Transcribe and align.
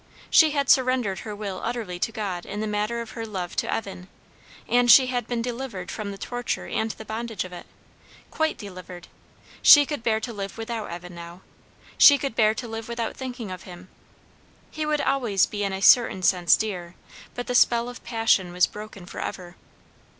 She 0.31 0.49
had 0.49 0.67
surrendered 0.67 1.19
her 1.19 1.35
will 1.35 1.61
utterly 1.63 1.99
to 1.99 2.11
God 2.11 2.43
in 2.43 2.59
the 2.59 2.65
matter 2.65 3.01
of 3.01 3.11
her 3.11 3.23
love 3.23 3.55
to 3.57 3.71
Evan, 3.71 4.07
and 4.67 4.89
she 4.89 5.05
had 5.05 5.27
been 5.27 5.43
delivered 5.43 5.91
from 5.91 6.09
the 6.09 6.17
torture 6.17 6.65
and 6.65 6.89
the 6.89 7.05
bondage 7.05 7.43
of 7.45 7.53
it; 7.53 7.67
quite 8.31 8.57
delivered; 8.57 9.09
she 9.61 9.85
could 9.85 10.01
bear 10.01 10.19
to 10.19 10.33
live 10.33 10.57
without 10.57 10.89
Evan 10.89 11.13
now, 11.13 11.41
she 11.99 12.17
could 12.17 12.35
bear 12.35 12.55
to 12.55 12.67
live 12.67 12.89
without 12.89 13.15
thinking 13.15 13.51
of 13.51 13.61
him; 13.69 13.89
he 14.71 14.87
would 14.87 15.01
always 15.01 15.45
be 15.45 15.63
in 15.63 15.71
a 15.71 15.81
certain 15.83 16.23
sense 16.23 16.57
dear, 16.57 16.95
but 17.35 17.45
the 17.45 17.53
spell 17.53 17.87
of 17.87 18.03
passion 18.03 18.51
was 18.51 18.65
broken 18.65 19.05
for 19.05 19.19
ever. 19.19 19.55